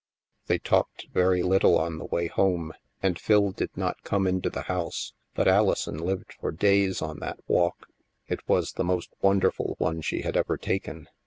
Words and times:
They 0.47 0.57
talked 0.57 1.05
very 1.13 1.43
little 1.43 1.77
on 1.77 1.99
the 1.99 2.05
way 2.05 2.25
home, 2.25 2.73
and 3.03 3.19
Phil 3.19 3.51
did 3.51 3.69
not 3.77 4.01
come 4.01 4.25
into 4.25 4.49
the 4.49 4.63
house, 4.63 5.13
but 5.35 5.47
Alison 5.47 5.95
lived 5.99 6.33
for 6.39 6.51
STILL 6.51 6.51
WATERS 6.53 6.57
8i 6.57 6.59
days 6.59 7.01
on 7.03 7.19
that 7.19 7.37
walk. 7.47 7.85
It 8.27 8.39
was 8.49 8.71
the 8.71 8.83
most 8.83 9.11
wonderful 9.21 9.75
one 9.77 10.01
she 10.01 10.23
had 10.23 10.35
ever 10.35 10.57
taken 10.57 11.07